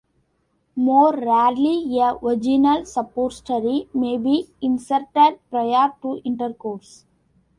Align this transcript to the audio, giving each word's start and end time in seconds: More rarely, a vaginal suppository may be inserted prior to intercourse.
More 0.75 1.11
rarely, 1.15 1.99
a 1.99 2.17
vaginal 2.19 2.85
suppository 2.87 3.87
may 3.93 4.17
be 4.17 4.47
inserted 4.59 5.39
prior 5.51 5.91
to 6.01 6.19
intercourse. 6.25 7.05